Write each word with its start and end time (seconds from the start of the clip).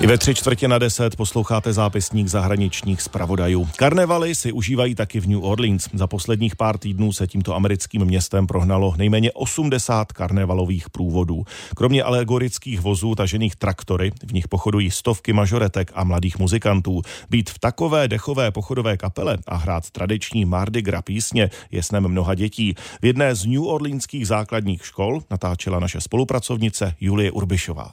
I 0.00 0.06
ve 0.06 0.18
tři 0.18 0.34
čtvrtě 0.34 0.68
na 0.68 0.78
deset 0.78 1.16
posloucháte 1.16 1.72
zápisník 1.72 2.28
zahraničních 2.28 3.02
zpravodajů. 3.02 3.68
Karnevaly 3.76 4.34
si 4.34 4.52
užívají 4.52 4.94
taky 4.94 5.20
v 5.20 5.28
New 5.28 5.44
Orleans. 5.44 5.88
Za 5.92 6.06
posledních 6.06 6.56
pár 6.56 6.78
týdnů 6.78 7.12
se 7.12 7.26
tímto 7.26 7.54
americkým 7.54 8.04
městem 8.04 8.46
prohnalo 8.46 8.94
nejméně 8.96 9.32
80 9.32 10.12
karnevalových 10.12 10.90
průvodů. 10.90 11.44
Kromě 11.76 12.02
alegorických 12.02 12.80
vozů 12.80 13.14
tažených 13.14 13.56
traktory, 13.56 14.12
v 14.26 14.32
nich 14.32 14.48
pochodují 14.48 14.90
stovky 14.90 15.32
mažoretek 15.32 15.92
a 15.94 16.04
mladých 16.04 16.38
muzikantů. 16.38 17.02
Být 17.30 17.50
v 17.50 17.58
takové 17.58 18.08
dechové 18.08 18.50
pochodové 18.50 18.96
kapele 18.96 19.38
a 19.46 19.56
hrát 19.56 19.90
tradiční 19.90 20.44
Mardi 20.44 20.82
Gras 20.82 21.02
písně 21.04 21.50
je 21.70 21.82
snem 21.82 22.08
mnoha 22.08 22.34
dětí. 22.34 22.74
V 23.02 23.06
jedné 23.06 23.34
z 23.34 23.46
New 23.46 23.66
Orleanských 23.66 24.26
základních 24.26 24.86
škol 24.86 25.22
natáčela 25.30 25.80
naše 25.80 26.00
spolupracovnice 26.00 26.94
Julie 27.00 27.30
Urbišová. 27.30 27.92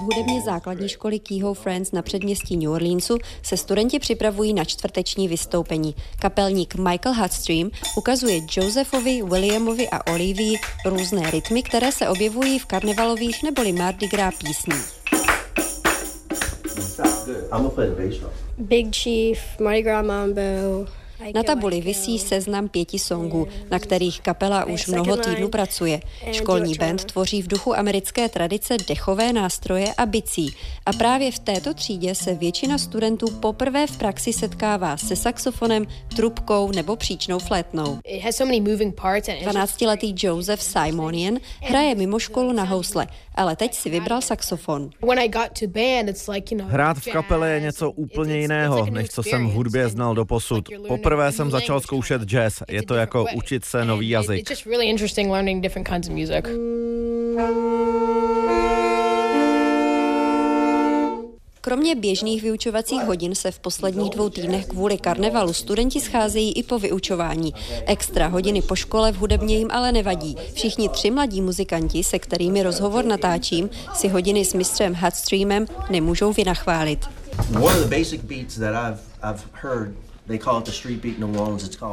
V 0.00 0.02
hudebně 0.02 0.40
základní 0.40 0.88
školy 0.88 1.18
Keyhoe 1.18 1.54
Friends 1.54 1.92
na 1.92 2.02
předměstí 2.02 2.56
New 2.56 2.70
Orleansu 2.70 3.18
se 3.42 3.56
studenti 3.56 3.98
připravují 3.98 4.54
na 4.54 4.64
čtvrteční 4.64 5.28
vystoupení. 5.28 5.94
Kapelník 6.18 6.74
Michael 6.74 7.14
Hudstream 7.14 7.70
ukazuje 7.96 8.40
Josephovi, 8.56 9.22
Williamovi 9.22 9.88
a 9.88 10.12
Olivii 10.12 10.56
různé 10.84 11.30
rytmy, 11.30 11.62
které 11.62 11.92
se 11.92 12.08
objevují 12.08 12.58
v 12.58 12.66
karnevalových 12.66 13.42
neboli 13.42 13.72
Mardi 13.72 14.08
Gras 14.08 14.34
písních. 14.34 15.00
Big 18.58 18.96
Chief, 18.96 19.38
Mardi 19.60 19.82
Gras 19.82 20.06
Mambo, 20.06 20.40
Na 21.34 21.42
tabuli 21.42 21.80
visí 21.80 22.18
seznam 22.18 22.68
pěti 22.68 22.98
songů, 22.98 23.48
na 23.70 23.78
kterých 23.78 24.20
kapela 24.20 24.64
už 24.64 24.86
mnoho 24.86 25.16
týdnů 25.16 25.48
pracuje. 25.48 26.00
Školní 26.32 26.74
band 26.74 27.04
tvoří 27.04 27.42
v 27.42 27.48
duchu 27.48 27.76
americké 27.76 28.28
tradice 28.28 28.76
dechové 28.88 29.32
nástroje 29.32 29.94
a 29.96 30.06
bicí. 30.06 30.54
A 30.86 30.92
právě 30.92 31.32
v 31.32 31.38
této 31.38 31.74
třídě 31.74 32.14
se 32.14 32.34
většina 32.34 32.78
studentů 32.78 33.26
poprvé 33.30 33.86
v 33.86 33.96
praxi 33.96 34.32
setkává 34.32 34.96
se 34.96 35.16
saxofonem, 35.16 35.86
trubkou 36.16 36.70
nebo 36.70 36.96
příčnou 36.96 37.38
flétnou. 37.38 37.98
12-letý 39.44 40.14
Joseph 40.18 40.62
Simonian 40.62 41.38
hraje 41.60 41.94
mimo 41.94 42.18
školu 42.18 42.52
na 42.52 42.64
housle, 42.64 43.06
ale 43.34 43.56
teď 43.56 43.74
si 43.74 43.90
vybral 43.90 44.20
saxofon. 44.20 44.90
Hrát 46.66 46.98
v 46.98 47.12
kapele 47.12 47.50
je 47.50 47.60
něco 47.60 47.90
úplně 47.90 48.36
jiného, 48.36 48.86
než 48.86 49.08
co 49.08 49.22
jsem 49.22 49.48
v 49.48 49.52
hudbě 49.52 49.88
znal 49.88 50.14
do 50.14 50.24
posud. 50.24 50.68
Poprvé 50.88 51.09
jsem 51.32 51.50
začal 51.50 51.80
zkoušet 51.80 52.22
jazz. 52.22 52.62
Je 52.68 52.82
to 52.82 52.94
jako 52.94 53.26
učit 53.34 53.64
se 53.64 53.84
nový 53.84 54.08
jazyk. 54.08 54.50
Kromě 61.62 61.94
běžných 61.94 62.42
vyučovacích 62.42 63.02
hodin 63.02 63.34
se 63.34 63.50
v 63.50 63.58
posledních 63.58 64.10
dvou 64.10 64.30
týdnech 64.30 64.66
kvůli 64.66 64.98
karnevalu 64.98 65.52
studenti 65.52 66.00
scházejí 66.00 66.52
i 66.52 66.62
po 66.62 66.78
vyučování. 66.78 67.54
Extra 67.86 68.26
hodiny 68.26 68.62
po 68.62 68.76
škole 68.76 69.12
v 69.12 69.16
hudebně 69.16 69.58
jim 69.58 69.68
ale 69.70 69.92
nevadí. 69.92 70.36
Všichni 70.54 70.88
tři 70.88 71.10
mladí 71.10 71.40
muzikanti, 71.40 72.04
se 72.04 72.18
kterými 72.18 72.62
rozhovor 72.62 73.04
natáčím, 73.04 73.70
si 73.94 74.08
hodiny 74.08 74.44
s 74.44 74.54
mistrem 74.54 74.94
Hudstreamem 74.94 75.66
nemůžou 75.90 76.32
vynachválit. 76.32 77.00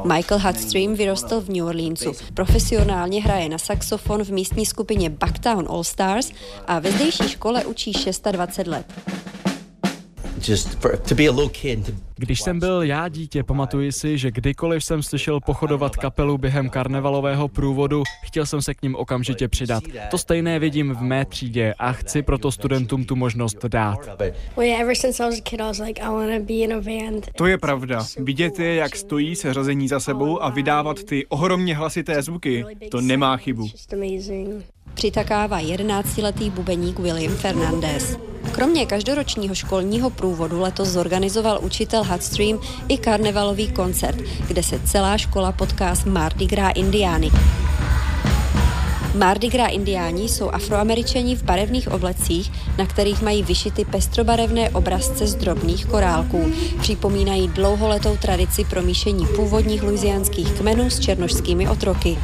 Michael 0.04 0.40
Hudstream 0.40 0.94
vyrostl 0.94 1.42
v 1.42 1.50
New 1.50 1.66
Orleansu. 1.66 2.12
Profesionálně 2.34 3.24
hraje 3.24 3.50
na 3.50 3.58
saxofon 3.58 4.24
v 4.24 4.30
místní 4.30 4.66
skupině 4.66 5.10
Bucktown 5.10 5.68
All 5.70 5.84
Stars 5.84 6.32
a 6.68 6.80
ve 6.80 6.92
zdejší 6.92 7.30
škole 7.30 7.66
učí 7.66 7.94
26 8.32 8.68
let. 8.68 9.17
Když 12.16 12.42
jsem 12.42 12.60
byl 12.60 12.82
já 12.82 13.10
dítě, 13.10 13.44
pamatuji 13.44 13.92
si, 13.92 14.18
že 14.18 14.32
kdykoliv 14.32 14.84
jsem 14.84 15.04
slyšel 15.04 15.40
pochodovat 15.40 15.96
kapelu 15.96 16.38
během 16.38 16.70
karnevalového 16.70 17.48
průvodu, 17.48 18.04
chtěl 18.24 18.46
jsem 18.46 18.62
se 18.62 18.74
k 18.74 18.82
ním 18.82 18.96
okamžitě 18.96 19.48
přidat. 19.48 19.84
To 20.12 20.18
stejné 20.18 20.60
vidím 20.60 20.96
v 20.96 21.02
mé 21.02 21.26
třídě 21.26 21.74
a 21.80 21.94
chci 21.94 22.22
proto 22.22 22.52
studentům 22.52 23.06
tu 23.06 23.16
možnost 23.16 23.66
dát. 23.68 24.00
To 27.36 27.46
je 27.46 27.58
pravda. 27.58 28.06
Vidět 28.20 28.60
je, 28.60 28.76
jak 28.76 28.96
stojí 28.96 29.36
se 29.36 29.54
řazení 29.54 29.88
za 29.88 30.00
sebou 30.00 30.44
a 30.44 30.50
vydávat 30.50 31.04
ty 31.04 31.26
ohromně 31.26 31.76
hlasité 31.76 32.22
zvuky, 32.22 32.66
to 32.92 33.02
nemá 33.02 33.38
chybu. 33.38 33.70
Přitakává 34.94 35.62
11-letý 35.62 36.50
bubeník 36.50 37.00
William 37.00 37.36
Fernandez. 37.36 38.18
Kromě 38.58 38.86
každoročního 38.86 39.56
školního 39.56 40.10
průvodu 40.10 40.60
letos 40.60 40.88
zorganizoval 40.88 41.60
učitel 41.62 42.04
Hudstream 42.04 42.60
i 42.88 42.98
karnevalový 42.98 43.72
koncert, 43.72 44.18
kde 44.48 44.64
se 44.64 44.80
celá 44.80 45.18
škola 45.18 45.52
potká 45.52 45.96
s 45.96 46.06
Mardi 46.06 46.46
Gras 46.46 46.74
Indiány. 46.76 47.32
Mardi 49.16 49.50
Gras 49.50 49.72
indiáni 49.72 50.30
jsou 50.30 50.50
afroameričani 50.50 51.36
v 51.36 51.44
barevných 51.44 51.92
oblecích, 51.92 52.52
na 52.78 52.86
kterých 52.86 53.22
mají 53.22 53.44
vyšity 53.44 53.86
pestrobarevné 53.86 54.70
obrazce 54.70 55.28
z 55.28 55.36
drobných 55.36 55.86
korálků. 55.86 56.52
Připomínají 56.82 57.48
dlouholetou 57.48 58.18
tradici 58.18 58.66
promíšení 58.66 59.28
původních 59.36 59.84
luizianských 59.84 60.52
kmenů 60.52 60.90
s 60.90 61.00
černožskými 61.00 61.70
otroky. 61.70 62.18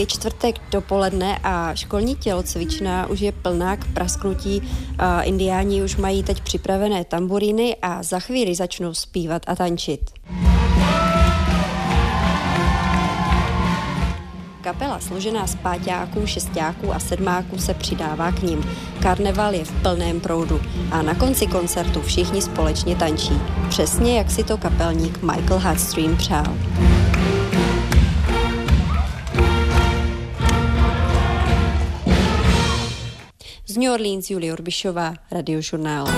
Je 0.00 0.06
čtvrtek 0.06 0.56
dopoledne 0.70 1.38
a 1.42 1.74
školní 1.74 2.16
tělocvična 2.16 3.06
už 3.06 3.20
je 3.20 3.32
plná 3.32 3.76
k 3.76 3.92
prasknutí. 3.94 4.62
Indiáni 5.22 5.82
už 5.82 5.96
mají 5.96 6.22
teď 6.22 6.40
připravené 6.40 7.04
tamburíny 7.04 7.76
a 7.82 8.02
za 8.02 8.20
chvíli 8.20 8.54
začnou 8.54 8.94
zpívat 8.94 9.42
a 9.46 9.56
tančit. 9.56 10.00
Kapela 14.60 15.00
složená 15.00 15.46
z 15.46 15.54
páťáků, 15.54 16.26
šestáků 16.26 16.94
a 16.94 16.98
sedmáků 16.98 17.58
se 17.58 17.74
přidává 17.74 18.32
k 18.32 18.42
ním. 18.42 18.70
Karneval 19.02 19.54
je 19.54 19.64
v 19.64 19.82
plném 19.82 20.20
proudu 20.20 20.60
a 20.90 21.02
na 21.02 21.14
konci 21.14 21.46
koncertu 21.46 22.02
všichni 22.02 22.42
společně 22.42 22.96
tančí. 22.96 23.40
Přesně 23.68 24.18
jak 24.18 24.30
si 24.30 24.44
to 24.44 24.56
kapelník 24.56 25.22
Michael 25.22 25.60
Hudstream 25.60 26.16
přál. 26.16 26.56
New 33.80 33.92
Orleans 33.92 34.28
Julie 34.28 34.52
Urbišová, 34.52 35.14
Radiožurnál. 35.32 36.10